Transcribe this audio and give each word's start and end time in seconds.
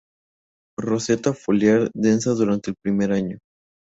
Roseta 0.79 1.31
foliar 1.31 1.91
densa 1.93 2.31
durante 2.33 2.71
el 2.71 2.75
primer 2.81 3.11
año. 3.11 3.37